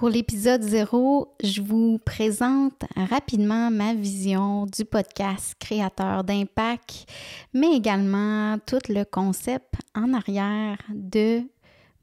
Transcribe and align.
Pour 0.00 0.08
l'épisode 0.08 0.62
0, 0.62 1.28
je 1.44 1.60
vous 1.60 1.98
présente 2.02 2.84
rapidement 3.10 3.70
ma 3.70 3.92
vision 3.92 4.64
du 4.64 4.86
podcast 4.86 5.54
créateur 5.60 6.24
d'impact, 6.24 7.04
mais 7.52 7.76
également 7.76 8.56
tout 8.66 8.78
le 8.88 9.04
concept 9.04 9.74
en 9.94 10.14
arrière 10.14 10.78
de 10.88 11.42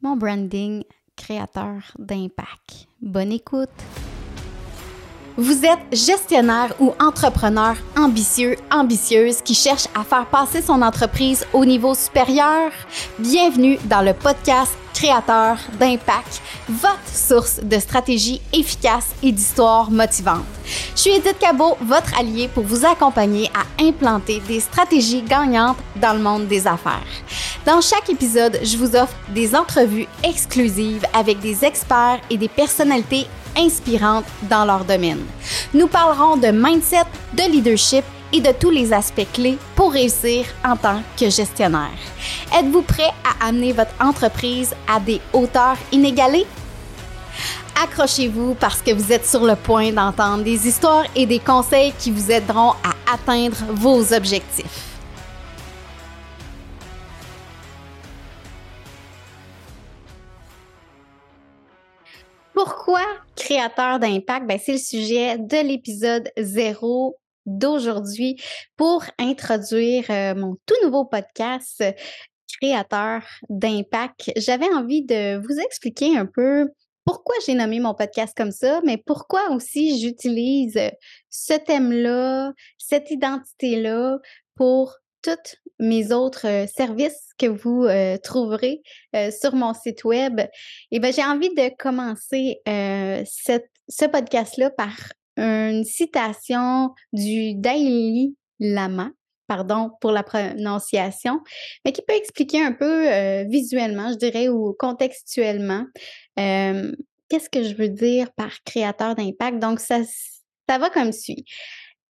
mon 0.03 0.15
branding 0.15 0.83
créateur 1.15 1.91
d'impact. 1.97 2.85
Bonne 3.01 3.31
écoute! 3.31 3.69
Vous 5.35 5.65
êtes 5.65 5.79
gestionnaire 5.91 6.75
ou 6.79 6.93
entrepreneur 6.99 7.75
ambitieux, 7.95 8.57
ambitieuse 8.71 9.41
qui 9.41 9.55
cherche 9.55 9.87
à 9.95 10.03
faire 10.03 10.27
passer 10.27 10.61
son 10.61 10.83
entreprise 10.83 11.47
au 11.51 11.65
niveau 11.65 11.95
supérieur? 11.95 12.71
Bienvenue 13.17 13.79
dans 13.85 14.01
le 14.01 14.13
podcast 14.13 14.75
Créateur 14.95 15.59
d'impact, 15.79 16.41
votre 16.69 17.07
source 17.11 17.59
de 17.63 17.79
stratégies 17.79 18.41
efficaces 18.53 19.09
et 19.23 19.31
d'histoires 19.31 19.89
motivantes. 19.89 20.43
Je 20.95 21.01
suis 21.01 21.11
Edith 21.11 21.39
Cabot, 21.39 21.77
votre 21.81 22.17
allié 22.19 22.47
pour 22.47 22.63
vous 22.63 22.85
accompagner 22.85 23.49
à 23.53 23.83
implanter 23.83 24.41
des 24.47 24.59
stratégies 24.59 25.21
gagnantes 25.21 25.77
dans 25.95 26.13
le 26.13 26.19
monde 26.19 26.47
des 26.47 26.67
affaires. 26.67 27.05
Dans 27.65 27.81
chaque 27.81 28.09
épisode, 28.09 28.59
je 28.63 28.77
vous 28.77 28.95
offre 28.95 29.15
des 29.29 29.55
entrevues 29.55 30.07
exclusives 30.23 31.05
avec 31.13 31.39
des 31.39 31.63
experts 31.63 32.19
et 32.29 32.37
des 32.37 32.49
personnalités 32.49 33.27
inspirantes 33.57 34.25
dans 34.43 34.65
leur 34.65 34.85
domaine. 34.85 35.25
Nous 35.73 35.87
parlerons 35.87 36.37
de 36.37 36.47
mindset, 36.47 37.05
de 37.33 37.51
leadership 37.51 38.03
et 38.33 38.41
de 38.41 38.51
tous 38.51 38.69
les 38.69 38.93
aspects 38.93 39.27
clés 39.33 39.57
pour 39.75 39.93
réussir 39.93 40.45
en 40.65 40.75
tant 40.75 41.01
que 41.17 41.29
gestionnaire. 41.29 41.97
Êtes-vous 42.57 42.81
prêt 42.81 43.11
à 43.23 43.47
amener 43.47 43.73
votre 43.73 43.93
entreprise 43.99 44.73
à 44.87 44.99
des 44.99 45.21
hauteurs 45.33 45.77
inégalées? 45.91 46.45
Accrochez-vous 47.79 48.55
parce 48.55 48.81
que 48.81 48.91
vous 48.91 49.11
êtes 49.13 49.27
sur 49.27 49.45
le 49.45 49.55
point 49.55 49.91
d'entendre 49.91 50.43
des 50.43 50.67
histoires 50.67 51.05
et 51.15 51.27
des 51.27 51.37
conseils 51.37 51.93
qui 51.99 52.09
vous 52.09 52.31
aideront 52.31 52.71
à 52.71 53.13
atteindre 53.13 53.55
vos 53.69 54.13
objectifs. 54.13 54.97
Pourquoi 62.51 63.03
créateur 63.35 63.99
d'impact? 63.99 64.47
Ben, 64.47 64.57
c'est 64.57 64.71
le 64.71 64.77
sujet 64.79 65.37
de 65.37 65.67
l'épisode 65.67 66.31
0 66.35 67.15
d'aujourd'hui 67.45 68.41
pour 68.75 69.03
introduire 69.19 70.05
euh, 70.09 70.33
mon 70.33 70.55
tout 70.65 70.75
nouveau 70.83 71.05
podcast 71.05 71.83
créateur 72.59 73.21
d'impact. 73.49 74.31
J'avais 74.35 74.73
envie 74.73 75.03
de 75.03 75.37
vous 75.37 75.59
expliquer 75.59 76.17
un 76.17 76.25
peu 76.25 76.67
pourquoi 77.07 77.35
j'ai 77.45 77.53
nommé 77.53 77.79
mon 77.79 77.93
podcast 77.93 78.33
comme 78.35 78.51
ça, 78.51 78.81
mais 78.83 78.97
pourquoi 78.97 79.49
aussi 79.51 79.97
j'utilise 79.99 80.77
ce 81.29 81.53
thème-là, 81.53 82.51
cette 82.77 83.09
identité-là 83.09 84.19
pour 84.55 84.93
tous 85.21 85.55
mes 85.79 86.11
autres 86.11 86.45
euh, 86.45 86.67
services 86.67 87.29
que 87.37 87.45
vous 87.45 87.85
euh, 87.85 88.17
trouverez 88.17 88.81
sur 89.31 89.55
mon 89.55 89.73
site 89.73 90.03
web? 90.03 90.41
Et 90.91 90.99
ben 90.99 91.13
j'ai 91.13 91.23
envie 91.23 91.53
de 91.55 91.75
commencer 91.77 92.61
ce 92.65 94.05
podcast-là 94.05 94.69
par 94.71 95.13
une 95.37 95.85
citation 95.85 96.89
du 97.13 97.55
Dalai 97.55 98.33
Lama, 98.59 99.11
pardon 99.47 99.91
pour 100.01 100.11
la 100.11 100.23
prononciation, 100.23 101.41
mais 101.83 101.91
qui 101.91 102.01
peut 102.01 102.15
expliquer 102.15 102.61
un 102.61 102.73
peu 102.73 103.11
euh, 103.11 103.45
visuellement, 103.47 104.11
je 104.11 104.17
dirais, 104.17 104.49
ou 104.49 104.75
contextuellement, 104.77 105.85
euh, 106.39 106.91
qu'est-ce 107.29 107.49
que 107.49 107.63
je 107.63 107.75
veux 107.75 107.89
dire 107.89 108.31
par 108.33 108.63
créateur 108.63 109.15
d'impact? 109.15 109.59
Donc, 109.59 109.79
ça, 109.79 109.99
ça 110.69 110.77
va 110.77 110.89
comme 110.89 111.11
suit. 111.11 111.45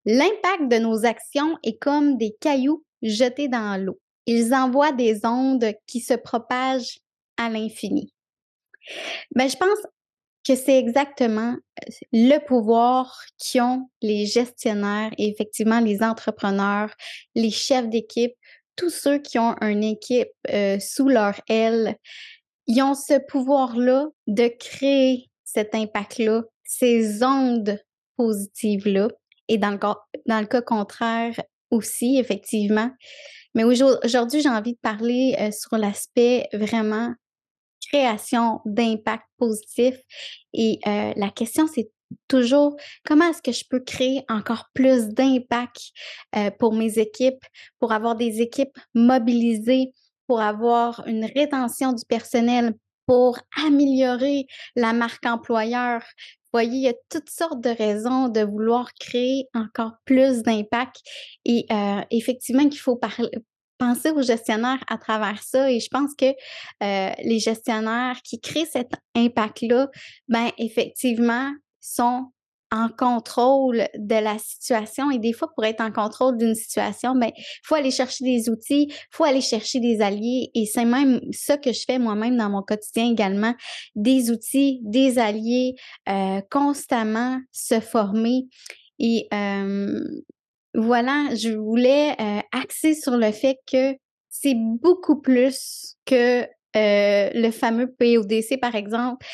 L'impact 0.04 0.68
de 0.68 0.78
nos 0.78 1.04
actions 1.04 1.56
est 1.62 1.78
comme 1.78 2.16
des 2.16 2.34
cailloux 2.40 2.84
jetés 3.02 3.48
dans 3.48 3.82
l'eau. 3.82 3.98
Ils 4.26 4.54
envoient 4.54 4.92
des 4.92 5.24
ondes 5.24 5.72
qui 5.86 6.00
se 6.00 6.14
propagent 6.14 6.98
à 7.36 7.48
l'infini. 7.48 8.12
Ben, 9.34 9.48
je 9.48 9.56
pense 9.56 9.78
que 10.48 10.56
c'est 10.56 10.78
exactement 10.78 11.56
le 12.12 12.38
pouvoir 12.38 13.20
qu'ont 13.38 13.88
les 14.00 14.24
gestionnaires 14.24 15.12
et 15.18 15.28
effectivement 15.28 15.78
les 15.78 16.02
entrepreneurs, 16.02 16.90
les 17.34 17.50
chefs 17.50 17.88
d'équipe, 17.88 18.32
tous 18.74 18.88
ceux 18.88 19.18
qui 19.18 19.38
ont 19.38 19.56
une 19.60 19.84
équipe 19.84 20.30
sous 20.80 21.08
leur 21.08 21.38
aile. 21.48 21.96
Ils 22.66 22.82
ont 22.82 22.94
ce 22.94 23.18
pouvoir-là 23.18 24.06
de 24.26 24.48
créer 24.48 25.28
cet 25.44 25.74
impact-là, 25.74 26.44
ces 26.64 27.22
ondes 27.22 27.78
positives-là. 28.16 29.08
Et 29.48 29.58
dans 29.58 29.70
le, 29.70 29.78
cas, 29.78 29.96
dans 30.26 30.40
le 30.40 30.46
cas 30.46 30.62
contraire 30.62 31.40
aussi, 31.70 32.18
effectivement. 32.18 32.90
Mais 33.54 33.64
aujourd'hui, 33.64 34.40
j'ai 34.40 34.48
envie 34.48 34.74
de 34.74 34.78
parler 34.80 35.50
sur 35.52 35.76
l'aspect 35.76 36.48
vraiment 36.52 37.14
création 37.90 38.60
d'impact 38.64 39.24
positif. 39.38 39.96
Et 40.52 40.78
euh, 40.86 41.12
la 41.16 41.30
question, 41.30 41.66
c'est 41.66 41.90
toujours 42.28 42.76
comment 43.04 43.28
est-ce 43.30 43.42
que 43.42 43.52
je 43.52 43.64
peux 43.68 43.80
créer 43.80 44.24
encore 44.28 44.66
plus 44.74 45.08
d'impact 45.08 45.80
euh, 46.36 46.50
pour 46.58 46.72
mes 46.72 46.98
équipes, 46.98 47.44
pour 47.78 47.92
avoir 47.92 48.16
des 48.16 48.40
équipes 48.40 48.76
mobilisées, 48.94 49.92
pour 50.26 50.40
avoir 50.40 51.06
une 51.06 51.24
rétention 51.24 51.92
du 51.92 52.04
personnel, 52.06 52.74
pour 53.06 53.38
améliorer 53.64 54.46
la 54.76 54.92
marque 54.92 55.26
employeur? 55.26 56.00
Vous 56.00 56.60
voyez, 56.60 56.76
il 56.76 56.82
y 56.82 56.88
a 56.88 56.94
toutes 57.10 57.28
sortes 57.28 57.60
de 57.60 57.68
raisons 57.68 58.28
de 58.28 58.40
vouloir 58.40 58.94
créer 58.94 59.48
encore 59.54 59.92
plus 60.06 60.42
d'impact. 60.42 60.96
Et 61.44 61.66
euh, 61.70 62.00
effectivement, 62.10 62.66
qu'il 62.68 62.80
faut 62.80 62.96
parler 62.96 63.28
penser 63.78 64.10
aux 64.10 64.22
gestionnaires 64.22 64.82
à 64.88 64.98
travers 64.98 65.42
ça. 65.42 65.70
Et 65.70 65.80
je 65.80 65.88
pense 65.90 66.14
que 66.14 66.26
euh, 66.26 67.12
les 67.22 67.38
gestionnaires 67.38 68.20
qui 68.22 68.40
créent 68.40 68.68
cet 68.70 68.92
impact-là, 69.14 69.88
ben 70.28 70.50
effectivement, 70.58 71.50
sont 71.80 72.26
en 72.70 72.88
contrôle 72.88 73.86
de 73.96 74.14
la 74.14 74.38
situation. 74.38 75.10
Et 75.10 75.18
des 75.18 75.32
fois, 75.32 75.48
pour 75.54 75.64
être 75.64 75.80
en 75.80 75.90
contrôle 75.90 76.36
d'une 76.36 76.54
situation, 76.54 77.14
ben, 77.14 77.30
il 77.34 77.60
faut 77.64 77.74
aller 77.74 77.90
chercher 77.90 78.24
des 78.24 78.50
outils, 78.50 78.88
il 78.90 79.06
faut 79.10 79.24
aller 79.24 79.40
chercher 79.40 79.80
des 79.80 80.00
alliés. 80.00 80.50
Et 80.54 80.66
c'est 80.66 80.84
même 80.84 81.20
ça 81.32 81.56
que 81.56 81.72
je 81.72 81.82
fais 81.86 81.98
moi-même 81.98 82.36
dans 82.36 82.50
mon 82.50 82.62
quotidien 82.62 83.10
également. 83.10 83.54
Des 83.94 84.30
outils, 84.30 84.80
des 84.82 85.18
alliés, 85.18 85.74
euh, 86.08 86.40
constamment 86.50 87.38
se 87.52 87.80
former. 87.80 88.48
Et 88.98 89.28
euh, 89.32 90.02
voilà, 90.74 91.34
je 91.34 91.50
voulais 91.50 92.14
euh, 92.20 92.40
axer 92.52 92.94
sur 92.94 93.16
le 93.16 93.32
fait 93.32 93.58
que 93.70 93.94
c'est 94.28 94.56
beaucoup 94.56 95.20
plus 95.20 95.96
que 96.04 96.42
euh, 96.42 97.30
le 97.34 97.50
fameux 97.50 97.90
PODC, 97.90 98.60
par 98.60 98.74
exemple. 98.74 99.26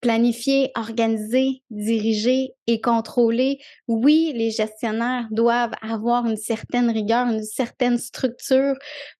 planifier, 0.00 0.70
organiser, 0.76 1.62
diriger 1.70 2.50
et 2.66 2.78
contrôler. 2.82 3.58
Oui, 3.88 4.32
les 4.34 4.50
gestionnaires 4.50 5.26
doivent 5.30 5.72
avoir 5.80 6.26
une 6.26 6.36
certaine 6.36 6.90
rigueur, 6.90 7.26
une 7.26 7.42
certaine 7.42 7.96
structure 7.96 8.74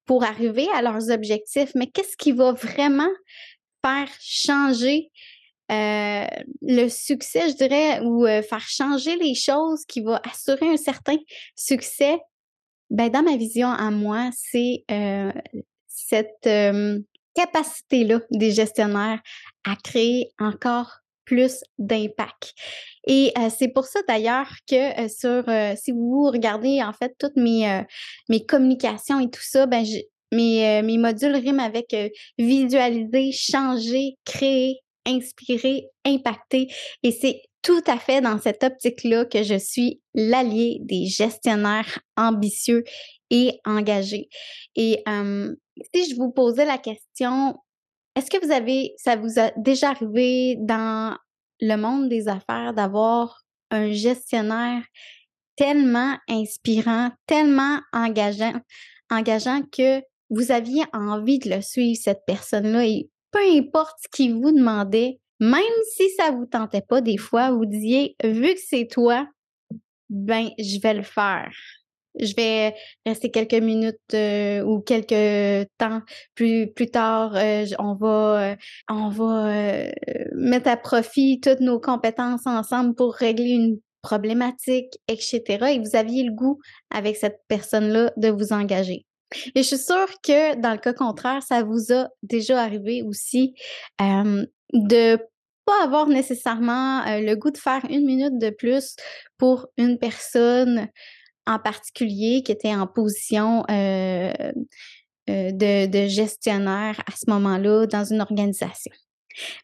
pour 0.04 0.24
arriver 0.24 0.66
à 0.74 0.82
leurs 0.82 1.10
objectifs, 1.10 1.72
mais 1.74 1.86
qu'est-ce 1.86 2.18
qui 2.18 2.32
va 2.32 2.52
vraiment 2.52 3.08
faire 3.82 4.08
changer 4.20 5.10
euh, 5.72 6.26
le 6.60 6.88
succès, 6.88 7.48
je 7.48 7.56
dirais, 7.56 8.00
ou 8.00 8.26
euh, 8.26 8.42
faire 8.42 8.66
changer 8.68 9.16
les 9.16 9.34
choses 9.34 9.84
qui 9.86 10.02
va 10.02 10.20
assurer 10.30 10.68
un 10.68 10.76
certain 10.76 11.16
succès, 11.56 12.18
ben, 12.90 13.08
dans 13.08 13.22
ma 13.22 13.36
vision 13.36 13.68
à 13.68 13.90
moi, 13.90 14.30
c'est 14.34 14.84
euh, 14.90 15.32
cette 15.86 16.48
capacité-là 17.34 18.20
des 18.30 18.52
gestionnaires 18.52 19.20
à 19.64 19.74
créer 19.82 20.30
encore 20.38 20.98
plus 21.24 21.64
d'impact. 21.78 22.52
Et 23.06 23.32
c'est 23.56 23.68
pour 23.68 23.86
ça 23.86 24.00
d'ailleurs 24.06 24.50
que 24.68 25.08
sur, 25.08 25.44
si 25.78 25.92
vous 25.92 26.24
regardez 26.24 26.82
en 26.82 26.92
fait 26.92 27.14
toutes 27.18 27.36
mes, 27.36 27.86
communications 28.46 29.18
et 29.18 29.30
tout 29.30 29.42
ça, 29.42 29.64
ben, 29.64 29.84
mes, 30.30 30.82
mes 30.82 30.98
modules 30.98 31.34
riment 31.34 31.60
avec 31.60 31.96
visualiser, 32.36 33.32
changer, 33.32 34.18
créer, 34.26 34.83
inspirer, 35.06 35.86
impacter. 36.04 36.68
Et 37.02 37.12
c'est 37.12 37.42
tout 37.62 37.82
à 37.86 37.98
fait 37.98 38.20
dans 38.20 38.38
cette 38.38 38.62
optique-là 38.62 39.24
que 39.24 39.42
je 39.42 39.58
suis 39.58 40.00
l'allié 40.14 40.78
des 40.82 41.06
gestionnaires 41.06 41.98
ambitieux 42.16 42.84
et 43.30 43.58
engagés. 43.64 44.28
Et 44.76 45.02
si 45.94 46.10
je 46.10 46.16
vous 46.16 46.30
posais 46.30 46.66
la 46.66 46.78
question, 46.78 47.56
est-ce 48.16 48.30
que 48.30 48.44
vous 48.44 48.52
avez, 48.52 48.94
ça 48.98 49.16
vous 49.16 49.38
a 49.38 49.50
déjà 49.56 49.90
arrivé 49.90 50.56
dans 50.60 51.16
le 51.60 51.76
monde 51.76 52.08
des 52.08 52.28
affaires 52.28 52.74
d'avoir 52.74 53.42
un 53.70 53.90
gestionnaire 53.92 54.82
tellement 55.56 56.16
inspirant, 56.28 57.10
tellement 57.26 57.80
engageant, 57.92 58.54
engageant 59.10 59.62
que 59.72 60.02
vous 60.30 60.50
aviez 60.52 60.84
envie 60.92 61.38
de 61.38 61.50
le 61.50 61.62
suivre, 61.62 62.00
cette 62.00 62.22
personne-là, 62.26 63.02
peu 63.34 63.40
importe 63.58 63.96
ce 64.02 64.08
qu'il 64.08 64.34
vous 64.34 64.52
demandait, 64.52 65.18
Même 65.40 65.62
si 65.96 66.08
ça 66.10 66.30
vous 66.30 66.46
tentait 66.46 66.80
pas, 66.80 67.00
des 67.00 67.16
fois, 67.16 67.50
vous 67.50 67.66
disiez, 67.66 68.14
vu 68.22 68.54
que 68.54 68.60
c'est 68.64 68.86
toi, 68.86 69.26
ben, 70.08 70.50
je 70.58 70.80
vais 70.80 70.94
le 70.94 71.02
faire. 71.02 71.50
Je 72.20 72.32
vais 72.36 72.74
rester 73.04 73.32
quelques 73.32 73.54
minutes 73.54 73.98
euh, 74.14 74.62
ou 74.62 74.80
quelques 74.80 75.68
temps 75.78 76.00
plus 76.36 76.72
plus 76.72 76.86
tard. 76.88 77.34
Euh, 77.34 77.66
on 77.80 77.94
va 77.96 78.52
euh, 78.52 78.56
on 78.88 79.08
va 79.08 79.50
mettre 80.36 80.68
à 80.68 80.76
profit 80.76 81.40
toutes 81.40 81.60
nos 81.60 81.80
compétences 81.80 82.46
ensemble 82.46 82.94
pour 82.94 83.14
régler 83.14 83.50
une 83.50 83.80
problématique, 84.02 84.94
etc. 85.08 85.42
Et 85.72 85.80
vous 85.80 85.96
aviez 85.96 86.22
le 86.22 86.32
goût 86.32 86.60
avec 86.90 87.16
cette 87.16 87.40
personne-là 87.48 88.12
de 88.16 88.28
vous 88.28 88.52
engager. 88.52 89.04
Et 89.54 89.62
je 89.62 89.68
suis 89.68 89.78
sûre 89.78 90.08
que 90.22 90.56
dans 90.56 90.72
le 90.72 90.78
cas 90.78 90.92
contraire, 90.92 91.42
ça 91.42 91.62
vous 91.62 91.92
a 91.92 92.08
déjà 92.22 92.62
arrivé 92.62 93.02
aussi 93.02 93.54
euh, 94.00 94.46
de 94.72 95.18
pas 95.64 95.82
avoir 95.82 96.08
nécessairement 96.08 97.04
le 97.06 97.34
goût 97.36 97.50
de 97.50 97.56
faire 97.56 97.82
une 97.88 98.04
minute 98.04 98.38
de 98.38 98.50
plus 98.50 98.96
pour 99.38 99.66
une 99.78 99.98
personne 99.98 100.88
en 101.46 101.58
particulier 101.58 102.42
qui 102.42 102.52
était 102.52 102.74
en 102.74 102.86
position 102.86 103.64
euh, 103.70 104.32
euh, 105.30 105.52
de, 105.52 106.06
gestionnaire 106.06 107.00
à 107.06 107.12
ce 107.16 107.30
moment-là 107.30 107.86
dans 107.86 108.04
une 108.04 108.20
organisation. 108.20 108.92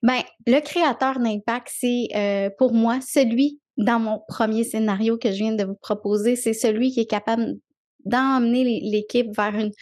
Ben, 0.02 0.20
le 0.46 0.60
créateur 0.60 1.18
d'impact, 1.18 1.68
c'est 1.70 2.08
euh, 2.14 2.50
pour 2.58 2.72
moi 2.72 2.98
celui 3.00 3.60
dans 3.76 4.00
mon 4.00 4.20
premier 4.28 4.64
scénario 4.64 5.16
que 5.16 5.30
je 5.30 5.36
viens 5.36 5.52
de 5.52 5.64
vous 5.64 5.76
proposer, 5.76 6.36
c'est 6.36 6.52
celui 6.52 6.90
qui 6.90 7.00
est 7.00 7.10
capable 7.10 7.54
d'emmener 8.04 8.80
l'équipe 8.82 9.34
vers 9.36 9.54
une 9.54 9.72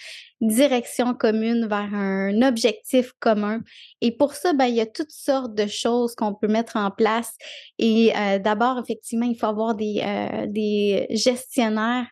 direction 0.40 1.14
commune, 1.14 1.66
vers 1.66 1.92
un 1.92 2.42
objectif 2.42 3.12
commun. 3.18 3.60
Et 4.00 4.12
pour 4.12 4.34
ça, 4.34 4.52
ben, 4.52 4.66
il 4.66 4.76
y 4.76 4.80
a 4.80 4.86
toutes 4.86 5.10
sortes 5.10 5.54
de 5.54 5.66
choses 5.66 6.14
qu'on 6.14 6.34
peut 6.34 6.48
mettre 6.48 6.76
en 6.76 6.90
place. 6.90 7.32
Et 7.78 8.12
euh, 8.16 8.38
d'abord, 8.38 8.78
effectivement, 8.78 9.26
il 9.26 9.36
faut 9.36 9.46
avoir 9.46 9.74
des, 9.74 10.00
euh, 10.02 10.46
des 10.48 11.06
gestionnaires 11.10 12.06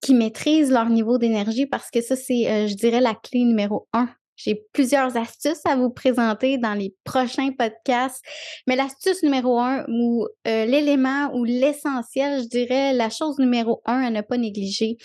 qui 0.00 0.14
maîtrisent 0.14 0.70
leur 0.70 0.88
niveau 0.88 1.18
d'énergie 1.18 1.66
parce 1.66 1.90
que 1.90 2.00
ça, 2.00 2.14
c'est, 2.14 2.48
euh, 2.48 2.66
je 2.68 2.74
dirais, 2.74 3.00
la 3.00 3.14
clé 3.14 3.44
numéro 3.44 3.88
un 3.92 4.08
j'ai 4.38 4.66
plusieurs 4.74 5.16
astuces 5.16 5.64
à 5.64 5.76
vous 5.76 5.88
présenter 5.88 6.58
dans 6.58 6.74
les 6.74 6.94
prochains 7.04 7.52
podcasts, 7.52 8.22
mais 8.66 8.76
l'astuce 8.76 9.22
numéro 9.22 9.58
un 9.58 9.86
ou 9.88 10.26
l'élément 10.44 11.34
ou 11.34 11.44
l'essentiel, 11.44 12.42
je 12.42 12.48
dirais, 12.48 12.92
la 12.92 13.08
chose 13.08 13.38
numéro 13.38 13.80
un 13.86 14.02
à 14.02 14.10
ne 14.10 14.20
pas 14.20 14.36
négliger, 14.36 14.98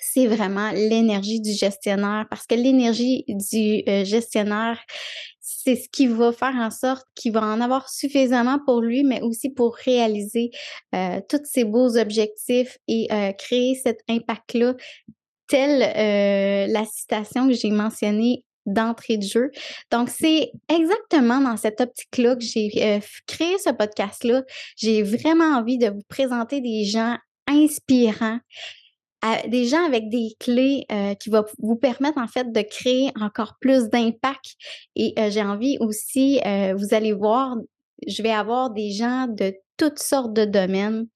c'est 0.00 0.26
vraiment 0.26 0.70
l'énergie 0.72 1.40
du 1.40 1.52
gestionnaire 1.52 2.26
parce 2.30 2.46
que 2.46 2.54
l'énergie 2.54 3.24
du 3.28 3.82
euh, 3.88 4.04
gestionnaire, 4.04 4.78
c'est 5.40 5.76
ce 5.76 5.88
qui 5.88 6.06
va 6.06 6.32
faire 6.32 6.54
en 6.56 6.70
sorte 6.70 7.06
qu'il 7.14 7.32
va 7.32 7.42
en 7.42 7.60
avoir 7.60 7.88
suffisamment 7.88 8.58
pour 8.64 8.80
lui, 8.80 9.04
mais 9.04 9.20
aussi 9.22 9.50
pour 9.50 9.76
réaliser 9.76 10.50
euh, 10.94 11.20
tous 11.28 11.40
ses 11.44 11.64
beaux 11.64 11.96
objectifs 11.96 12.78
et 12.88 13.06
euh, 13.12 13.32
créer 13.32 13.74
cet 13.74 14.00
impact-là, 14.08 14.74
telle 15.46 16.70
la 16.70 16.84
citation 16.86 17.46
que 17.48 17.54
j'ai 17.54 17.70
mentionnée 17.70 18.44
d'entrée 18.66 19.18
de 19.18 19.26
jeu. 19.26 19.50
Donc, 19.90 20.08
c'est 20.08 20.50
exactement 20.70 21.40
dans 21.40 21.58
cette 21.58 21.82
optique-là 21.82 22.34
que 22.34 22.42
j'ai 22.42 23.00
créé 23.26 23.58
ce 23.58 23.70
podcast-là. 23.70 24.42
J'ai 24.76 25.02
vraiment 25.02 25.58
envie 25.58 25.76
de 25.76 25.88
vous 25.88 26.02
présenter 26.08 26.62
des 26.62 26.84
gens 26.84 27.18
inspirants 27.46 28.40
des 29.48 29.66
gens 29.66 29.84
avec 29.84 30.08
des 30.08 30.36
clés 30.38 30.86
euh, 30.92 31.14
qui 31.14 31.30
vont 31.30 31.44
vous 31.58 31.76
permettre 31.76 32.18
en 32.18 32.26
fait 32.26 32.52
de 32.52 32.60
créer 32.60 33.10
encore 33.20 33.56
plus 33.60 33.88
d'impact. 33.88 34.56
Et 34.96 35.14
euh, 35.18 35.30
j'ai 35.30 35.42
envie 35.42 35.78
aussi, 35.80 36.40
euh, 36.44 36.74
vous 36.76 36.94
allez 36.94 37.12
voir, 37.12 37.56
je 38.06 38.22
vais 38.22 38.32
avoir 38.32 38.70
des 38.70 38.90
gens 38.90 39.26
de 39.28 39.54
toutes 39.76 39.98
sortes 39.98 40.32
de 40.32 40.44
domaines 40.44 41.06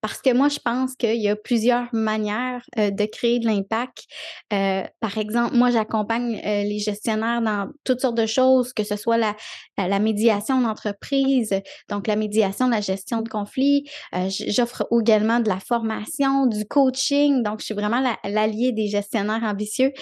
parce 0.00 0.20
que 0.20 0.32
moi, 0.32 0.48
je 0.48 0.58
pense 0.58 0.94
qu'il 0.96 1.20
y 1.20 1.28
a 1.28 1.36
plusieurs 1.36 1.88
manières 1.92 2.62
euh, 2.78 2.90
de 2.90 3.04
créer 3.06 3.38
de 3.38 3.46
l'impact. 3.46 4.04
Euh, 4.52 4.82
par 5.00 5.18
exemple, 5.18 5.56
moi, 5.56 5.70
j'accompagne 5.70 6.40
euh, 6.44 6.62
les 6.62 6.78
gestionnaires 6.78 7.40
dans 7.40 7.70
toutes 7.84 8.00
sortes 8.00 8.16
de 8.16 8.26
choses, 8.26 8.72
que 8.72 8.84
ce 8.84 8.96
soit 8.96 9.16
la, 9.16 9.98
médiation 9.98 10.60
d'entreprise, 10.60 11.54
donc 11.88 12.06
la 12.06 12.16
médiation, 12.16 12.68
la 12.68 12.80
gestion 12.80 13.22
de 13.22 13.28
conflits. 13.28 13.88
J'offre 14.28 14.86
également 15.00 15.40
de 15.40 15.48
la 15.48 15.58
formation, 15.58 16.46
du 16.46 16.66
coaching. 16.66 17.42
Donc, 17.42 17.60
je 17.60 17.66
suis 17.66 17.74
vraiment 17.74 18.02
l'allié 18.24 18.72
des 18.72 18.88
gestionnaires 18.88 19.42
ambitieux. 19.42 19.92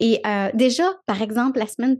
Et 0.00 0.22
déjà, 0.54 0.94
par 1.06 1.22
exemple, 1.22 1.58
la 1.58 1.66
semaine 1.66 1.96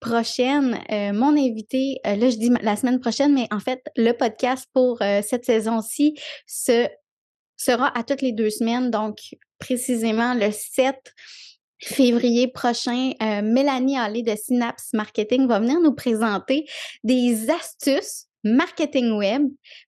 prochaine, 0.00 0.80
euh, 0.90 1.12
mon 1.12 1.36
invité, 1.36 1.98
euh, 2.06 2.16
là 2.16 2.30
je 2.30 2.36
dis 2.36 2.50
la 2.62 2.76
semaine 2.76 3.00
prochaine, 3.00 3.34
mais 3.34 3.48
en 3.50 3.60
fait, 3.60 3.82
le 3.96 4.12
podcast 4.12 4.66
pour 4.72 5.00
euh, 5.02 5.20
cette 5.22 5.44
saison-ci 5.44 6.14
sera 6.46 7.98
à 7.98 8.04
toutes 8.04 8.22
les 8.22 8.32
deux 8.32 8.50
semaines, 8.50 8.90
donc 8.90 9.18
précisément 9.58 10.34
le 10.34 10.50
7 10.50 10.96
février 11.80 12.48
prochain, 12.48 13.12
Mélanie 13.20 13.96
Allé 13.96 14.24
de 14.24 14.34
Synapse 14.34 14.88
Marketing 14.94 15.46
va 15.46 15.60
venir 15.60 15.80
nous 15.80 15.94
présenter 15.94 16.66
des 17.04 17.50
astuces 17.50 18.28
marketing 18.44 19.12
web 19.12 19.42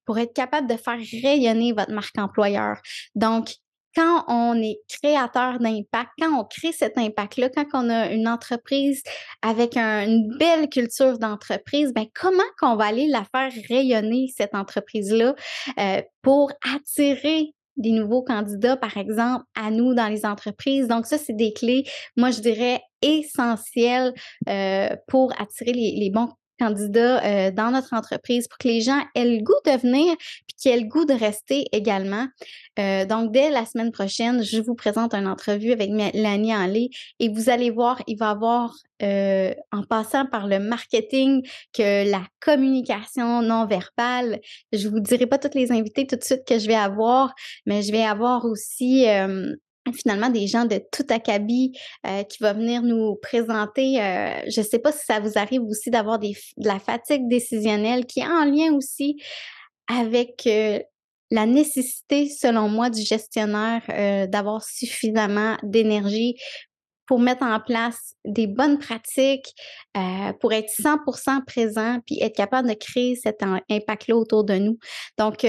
pour 0.05 0.17
être 0.17 0.33
capable 0.33 0.67
de 0.67 0.77
faire 0.77 0.99
rayonner 1.23 1.73
votre 1.73 1.91
marque 1.91 2.17
employeur. 2.17 2.77
Donc, 3.15 3.55
quand 3.95 4.25
on 4.27 4.55
est 4.61 4.79
créateur 4.87 5.59
d'impact, 5.59 6.11
quand 6.19 6.39
on 6.39 6.43
crée 6.43 6.71
cet 6.71 6.97
impact-là, 6.97 7.49
quand 7.49 7.65
on 7.73 7.89
a 7.89 8.11
une 8.11 8.27
entreprise 8.27 9.03
avec 9.41 9.77
une 9.77 10.35
belle 10.37 10.69
culture 10.69 11.19
d'entreprise, 11.19 11.93
ben 11.93 12.05
comment 12.13 12.43
qu'on 12.59 12.75
va 12.75 12.85
aller 12.85 13.07
la 13.07 13.23
faire 13.33 13.51
rayonner 13.69 14.31
cette 14.35 14.55
entreprise-là 14.55 15.35
euh, 15.79 16.01
pour 16.21 16.51
attirer 16.73 17.53
des 17.77 17.91
nouveaux 17.91 18.21
candidats, 18.21 18.77
par 18.77 18.97
exemple, 18.97 19.43
à 19.55 19.71
nous 19.71 19.93
dans 19.93 20.07
les 20.07 20.25
entreprises? 20.25 20.87
Donc, 20.87 21.05
ça, 21.05 21.17
c'est 21.17 21.35
des 21.35 21.53
clés, 21.53 21.83
moi, 22.15 22.31
je 22.31 22.41
dirais, 22.41 22.81
essentielles 23.01 24.13
euh, 24.47 24.89
pour 25.07 25.33
attirer 25.39 25.73
les, 25.73 25.95
les 25.97 26.09
bons 26.09 26.29
candidats 26.61 27.23
euh, 27.23 27.51
dans 27.51 27.71
notre 27.71 27.93
entreprise 27.93 28.47
pour 28.47 28.57
que 28.57 28.67
les 28.67 28.81
gens 28.81 29.01
aient 29.15 29.25
le 29.25 29.43
goût 29.43 29.53
de 29.65 29.71
venir 29.71 30.15
puis 30.47 30.55
qu'ils 30.57 30.71
aient 30.71 30.79
le 30.79 30.87
goût 30.87 31.05
de 31.05 31.13
rester 31.13 31.65
également. 31.71 32.27
Euh, 32.79 33.05
donc, 33.05 33.31
dès 33.31 33.49
la 33.49 33.65
semaine 33.65 33.91
prochaine, 33.91 34.43
je 34.43 34.59
vous 34.59 34.75
présente 34.75 35.13
une 35.13 35.27
entrevue 35.27 35.71
avec 35.71 35.89
Mélanie 35.89 36.55
Enlé 36.55 36.89
et 37.19 37.29
vous 37.29 37.49
allez 37.49 37.71
voir, 37.71 38.01
il 38.07 38.17
va 38.17 38.27
y 38.27 38.29
avoir, 38.29 38.75
euh, 39.01 39.53
en 39.71 39.83
passant 39.83 40.25
par 40.25 40.47
le 40.47 40.59
marketing, 40.59 41.41
que 41.73 42.09
la 42.09 42.23
communication 42.39 43.41
non 43.41 43.65
verbale, 43.65 44.39
je 44.71 44.87
vous 44.87 44.99
dirai 44.99 45.25
pas 45.25 45.39
toutes 45.39 45.55
les 45.55 45.71
invités 45.71 46.05
tout 46.05 46.15
de 46.15 46.23
suite 46.23 46.45
que 46.47 46.59
je 46.59 46.67
vais 46.67 46.75
avoir, 46.75 47.33
mais 47.65 47.81
je 47.81 47.91
vais 47.91 48.03
avoir 48.03 48.45
aussi 48.45 49.05
finalement 49.93 50.29
des 50.29 50.47
gens 50.47 50.65
de 50.65 50.81
tout 50.91 51.05
acabit 51.09 51.77
euh, 52.05 52.23
qui 52.23 52.43
vont 52.43 52.53
venir 52.53 52.81
nous 52.83 53.15
présenter. 53.15 54.01
Euh, 54.01 54.41
je 54.47 54.61
ne 54.61 54.65
sais 54.65 54.79
pas 54.79 54.91
si 54.91 55.05
ça 55.05 55.19
vous 55.19 55.37
arrive 55.37 55.63
aussi 55.63 55.89
d'avoir 55.89 56.19
de 56.19 56.33
la 56.57 56.79
fatigue 56.79 57.27
décisionnelle 57.27 58.05
qui 58.05 58.19
est 58.19 58.27
en 58.27 58.45
lien 58.45 58.73
aussi 58.73 59.21
avec 59.87 60.43
euh, 60.45 60.79
la 61.31 61.45
nécessité, 61.45 62.29
selon 62.29 62.69
moi, 62.69 62.89
du 62.89 63.01
gestionnaire 63.01 63.81
d'avoir 64.27 64.65
suffisamment 64.65 65.55
d'énergie 65.63 66.35
pour 67.05 67.19
mettre 67.19 67.43
en 67.43 67.61
place 67.61 68.15
des 68.25 68.47
bonnes 68.47 68.77
pratiques, 68.77 69.53
pour 70.41 70.51
être 70.51 70.69
100% 70.69 71.45
présent, 71.45 71.99
puis 72.05 72.19
être 72.21 72.35
capable 72.35 72.67
de 72.67 72.73
créer 72.73 73.15
cet 73.15 73.43
impact-là 73.43 74.17
autour 74.17 74.43
de 74.43 74.55
nous. 74.55 74.77
Donc, 75.17 75.45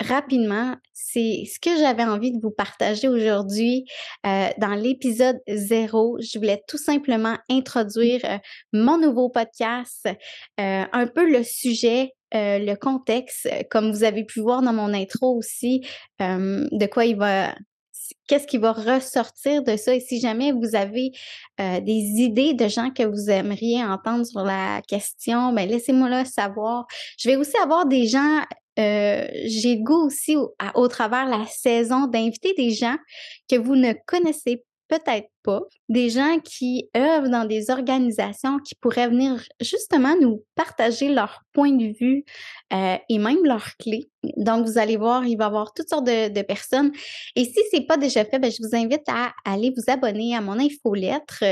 rapidement, 0.00 0.76
c'est 0.92 1.44
ce 1.46 1.60
que 1.60 1.76
j'avais 1.78 2.04
envie 2.04 2.32
de 2.32 2.40
vous 2.40 2.50
partager 2.50 3.08
aujourd'hui 3.08 3.84
euh, 4.26 4.48
dans 4.58 4.74
l'épisode 4.74 5.40
zéro. 5.48 6.18
Je 6.20 6.38
voulais 6.38 6.62
tout 6.66 6.78
simplement 6.78 7.36
introduire 7.50 8.20
euh, 8.24 8.38
mon 8.72 8.98
nouveau 8.98 9.28
podcast, 9.28 10.08
euh, 10.60 10.84
un 10.92 11.06
peu 11.06 11.30
le 11.30 11.42
sujet, 11.44 12.12
le 12.36 12.74
contexte, 12.74 13.48
comme 13.70 13.92
vous 13.92 14.02
avez 14.02 14.24
pu 14.24 14.40
voir 14.40 14.60
dans 14.60 14.72
mon 14.72 14.92
intro 14.92 15.36
aussi, 15.36 15.86
de 16.18 16.86
quoi 16.86 17.04
il 17.04 17.14
va 17.16 17.54
qu'est-ce 18.26 18.48
qui 18.48 18.58
va 18.58 18.72
ressortir 18.72 19.62
de 19.62 19.76
ça. 19.76 19.94
Et 19.94 20.00
si 20.00 20.18
jamais 20.18 20.50
vous 20.50 20.74
avez 20.74 21.12
des 21.58 21.92
idées 21.92 22.52
de 22.54 22.66
gens 22.66 22.90
que 22.90 23.04
vous 23.04 23.30
aimeriez 23.30 23.84
entendre 23.84 24.26
sur 24.26 24.42
la 24.42 24.82
question, 24.88 25.52
ben 25.52 25.68
laissez-moi 25.68 26.08
là 26.08 26.24
savoir. 26.24 26.86
Je 27.20 27.28
vais 27.28 27.36
aussi 27.36 27.56
avoir 27.58 27.86
des 27.86 28.08
gens 28.08 28.40
euh, 28.78 29.26
j'ai 29.44 29.78
goût 29.78 30.06
aussi 30.06 30.36
au, 30.36 30.88
travers 30.88 31.26
la 31.26 31.46
saison 31.46 32.06
d'inviter 32.06 32.54
des 32.56 32.70
gens 32.70 32.96
que 33.48 33.56
vous 33.56 33.76
ne 33.76 33.92
connaissez 34.06 34.64
peut-être 34.88 35.28
pas, 35.42 35.62
des 35.88 36.10
gens 36.10 36.38
qui 36.40 36.88
œuvrent 36.96 37.30
dans 37.30 37.46
des 37.46 37.70
organisations 37.70 38.58
qui 38.58 38.74
pourraient 38.74 39.08
venir 39.08 39.42
justement 39.60 40.14
nous 40.20 40.44
partager 40.54 41.08
leur 41.08 41.40
point 41.52 41.72
de 41.72 41.94
vue 41.98 42.24
euh, 42.72 42.96
et 43.08 43.18
même 43.18 43.44
leurs 43.44 43.76
clés. 43.78 44.10
Donc, 44.36 44.66
vous 44.66 44.78
allez 44.78 44.96
voir, 44.96 45.24
il 45.24 45.36
va 45.36 45.44
y 45.44 45.46
avoir 45.46 45.72
toutes 45.72 45.88
sortes 45.88 46.06
de, 46.06 46.42
personnes. 46.42 46.92
Et 47.36 47.44
si 47.44 47.60
ce 47.72 47.78
n'est 47.78 47.86
pas 47.86 47.96
déjà 47.96 48.24
fait, 48.24 48.38
ben, 48.38 48.50
je 48.50 48.62
vous 48.62 48.76
invite 48.76 49.06
à 49.08 49.32
aller 49.44 49.72
vous 49.76 49.90
abonner 49.90 50.36
à 50.36 50.40
mon 50.40 50.58
infolettre. 50.58 51.44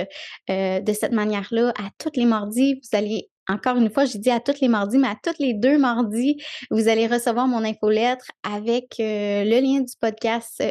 Euh, 0.51 0.81
de 0.81 0.93
cette 0.93 1.13
manière-là, 1.13 1.73
à 1.79 1.91
tous 1.99 2.19
les 2.19 2.27
mardis, 2.27 2.75
vous 2.75 2.97
allez 2.97 3.31
encore 3.49 3.77
une 3.77 3.91
fois, 3.91 4.05
j'ai 4.05 4.19
dit 4.19 4.31
à 4.31 4.41
tous 4.41 4.61
les 4.61 4.69
mardis, 4.69 4.99
mais 4.99 5.09
à 5.09 5.17
tous 5.21 5.35
les 5.41 5.55
deux 5.55 5.79
mardis, 5.79 6.37
vous 6.71 6.89
allez 6.89 7.07
recevoir 7.07 7.49
mon 7.49 7.65
infolettre 7.65 8.27
avec 8.43 9.01
euh, 9.01 9.45
le 9.45 9.61
lien 9.61 9.81
du 9.81 9.93
podcast 10.01 10.63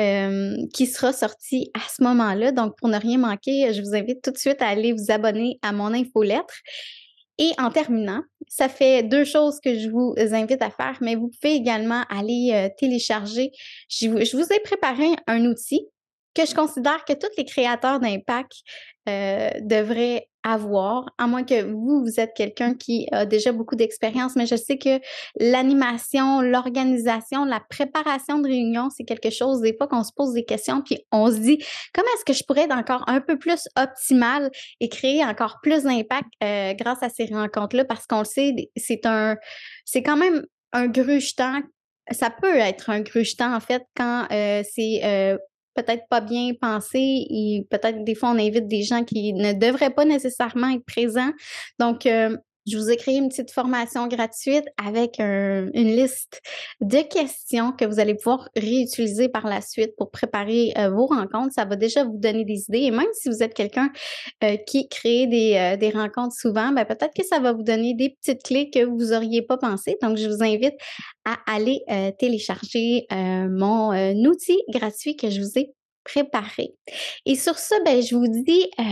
euh, 0.00 0.56
qui 0.72 0.86
sera 0.86 1.12
sorti 1.12 1.70
à 1.74 1.80
ce 1.88 2.02
moment-là. 2.04 2.52
Donc, 2.52 2.76
pour 2.78 2.88
ne 2.88 2.98
rien 2.98 3.18
manquer, 3.18 3.72
je 3.74 3.82
vous 3.82 3.94
invite 3.94 4.22
tout 4.22 4.30
de 4.30 4.38
suite 4.38 4.62
à 4.62 4.68
aller 4.68 4.92
vous 4.92 5.10
abonner 5.10 5.58
à 5.62 5.72
mon 5.72 5.92
infolettre. 5.92 6.54
Et 7.36 7.52
en 7.58 7.70
terminant, 7.70 8.22
ça 8.48 8.68
fait 8.68 9.02
deux 9.02 9.24
choses 9.24 9.60
que 9.62 9.78
je 9.78 9.88
vous 9.90 10.14
invite 10.18 10.62
à 10.62 10.70
faire, 10.70 10.98
mais 11.00 11.14
vous 11.14 11.28
pouvez 11.28 11.54
également 11.54 12.02
aller 12.08 12.50
euh, 12.52 12.68
télécharger. 12.78 13.50
Je 13.88 14.08
vous, 14.08 14.18
je 14.18 14.54
ai 14.54 14.60
préparé 14.60 15.08
un 15.26 15.44
outil 15.44 15.86
que 16.34 16.46
je 16.46 16.54
considère 16.54 17.04
que 17.04 17.12
tous 17.12 17.30
les 17.36 17.44
créateurs 17.44 18.00
d'impact 18.00 18.52
devraient 19.06 20.28
avoir, 20.52 21.14
à 21.18 21.26
moins 21.26 21.44
que 21.44 21.62
vous, 21.62 22.02
vous 22.02 22.20
êtes 22.20 22.34
quelqu'un 22.34 22.74
qui 22.74 23.06
a 23.12 23.26
déjà 23.26 23.52
beaucoup 23.52 23.76
d'expérience, 23.76 24.36
mais 24.36 24.46
je 24.46 24.56
sais 24.56 24.78
que 24.78 25.00
l'animation, 25.38 26.40
l'organisation, 26.40 27.44
la 27.44 27.60
préparation 27.60 28.38
de 28.38 28.48
réunions, 28.48 28.88
c'est 28.90 29.04
quelque 29.04 29.30
chose, 29.30 29.60
des 29.60 29.76
fois 29.76 29.88
qu'on 29.88 30.04
se 30.04 30.12
pose 30.14 30.32
des 30.32 30.44
questions, 30.44 30.82
puis 30.82 30.98
on 31.12 31.30
se 31.30 31.38
dit, 31.38 31.58
comment 31.94 32.08
est-ce 32.16 32.24
que 32.24 32.32
je 32.32 32.44
pourrais 32.44 32.62
être 32.62 32.76
encore 32.76 33.04
un 33.08 33.20
peu 33.20 33.38
plus 33.38 33.68
optimal 33.76 34.50
et 34.80 34.88
créer 34.88 35.24
encore 35.24 35.58
plus 35.62 35.84
d'impact 35.84 36.28
euh, 36.42 36.74
grâce 36.74 37.02
à 37.02 37.08
ces 37.08 37.26
rencontres-là, 37.26 37.84
parce 37.84 38.06
qu'on 38.06 38.20
le 38.20 38.24
sait, 38.24 38.54
c'est 38.76 39.06
un, 39.06 39.36
c'est 39.84 40.02
quand 40.02 40.16
même 40.16 40.44
un 40.72 40.86
grugetant 40.86 41.60
ça 42.10 42.30
peut 42.30 42.56
être 42.56 42.90
un 42.90 43.00
grugetant, 43.00 43.54
en 43.54 43.60
fait, 43.60 43.82
quand 43.96 44.26
euh, 44.32 44.62
c'est 44.74 45.00
euh, 45.04 45.36
peut-être 45.78 46.08
pas 46.08 46.20
bien 46.20 46.52
pensé 46.60 46.98
et 46.98 47.66
peut-être 47.70 48.04
des 48.04 48.14
fois 48.14 48.30
on 48.30 48.38
invite 48.38 48.66
des 48.66 48.82
gens 48.82 49.04
qui 49.04 49.32
ne 49.32 49.52
devraient 49.52 49.94
pas 49.94 50.04
nécessairement 50.04 50.70
être 50.70 50.84
présents. 50.84 51.32
Donc, 51.78 52.06
euh, 52.06 52.36
je 52.70 52.76
vous 52.76 52.90
ai 52.90 52.96
créé 52.96 53.16
une 53.16 53.28
petite 53.28 53.50
formation 53.50 54.06
gratuite 54.06 54.64
avec 54.84 55.18
une 55.18 55.70
liste 55.72 56.40
de 56.80 57.00
questions 57.02 57.72
que 57.72 57.84
vous 57.84 58.00
allez 58.00 58.14
pouvoir 58.14 58.48
réutiliser 58.56 59.28
par 59.28 59.46
la 59.46 59.60
suite 59.60 59.94
pour 59.96 60.10
préparer 60.10 60.72
euh, 60.76 60.90
vos 60.90 61.06
rencontres. 61.06 61.54
Ça 61.54 61.64
va 61.64 61.76
déjà 61.76 62.04
vous 62.04 62.18
donner 62.18 62.44
des 62.44 62.64
idées. 62.68 62.80
Et 62.80 62.90
même 62.90 63.08
si 63.12 63.28
vous 63.28 63.42
êtes 63.42 63.54
quelqu'un 63.54 63.90
euh, 64.44 64.56
qui 64.56 64.88
crée 64.88 65.26
des, 65.26 65.76
des, 65.78 65.90
rencontres 65.90 66.34
souvent, 66.34 66.72
ben, 66.72 66.84
peut-être 66.84 67.14
que 67.14 67.24
ça 67.24 67.40
va 67.40 67.52
vous 67.52 67.62
donner 67.62 67.94
des 67.94 68.10
petites 68.10 68.42
clés 68.42 68.70
que 68.70 68.84
vous 68.84 69.12
n'auriez 69.12 69.42
pas 69.42 69.56
pensé. 69.56 69.96
Donc, 70.02 70.16
je 70.16 70.28
vous 70.28 70.42
invite 70.42 70.74
à 71.24 71.36
aller 71.46 71.82
télécharger 72.18 73.06
mon 73.10 73.92
outil 74.24 74.58
gratuit 74.68 75.16
que 75.16 75.30
je 75.30 75.40
vous 75.40 75.58
ai 75.58 75.72
préparé. 76.08 76.74
Et 77.26 77.36
sur 77.36 77.58
ce, 77.58 77.74
ben, 77.84 78.02
je 78.02 78.16
vous 78.16 78.28
dis, 78.28 78.70
euh, 78.78 78.82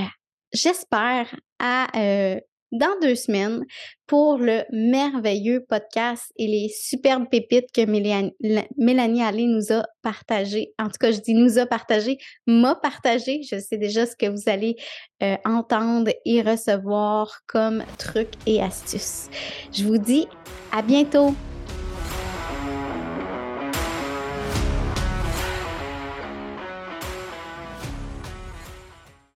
j'espère 0.52 1.34
à 1.58 1.86
euh, 1.98 2.40
dans 2.72 2.98
deux 3.00 3.14
semaines 3.14 3.64
pour 4.06 4.38
le 4.38 4.62
merveilleux 4.70 5.64
podcast 5.68 6.32
et 6.36 6.46
les 6.46 6.68
superbes 6.68 7.28
pépites 7.30 7.72
que 7.72 7.84
Mélanie, 7.86 9.22
Allé 9.22 9.46
nous 9.46 9.72
a 9.72 9.84
partagé. 10.02 10.72
En 10.78 10.86
tout 10.86 10.98
cas, 11.00 11.12
je 11.12 11.20
dis 11.20 11.34
nous 11.34 11.58
a 11.58 11.66
partagé, 11.66 12.18
m'a 12.46 12.74
partagé. 12.74 13.42
Je 13.42 13.58
sais 13.58 13.78
déjà 13.78 14.06
ce 14.06 14.16
que 14.16 14.26
vous 14.26 14.48
allez 14.48 14.76
euh, 15.22 15.36
entendre 15.44 16.10
et 16.24 16.42
recevoir 16.42 17.40
comme 17.46 17.84
trucs 17.98 18.34
et 18.46 18.62
astuces. 18.62 19.28
Je 19.72 19.84
vous 19.84 19.98
dis 19.98 20.26
à 20.72 20.82
bientôt. 20.82 21.34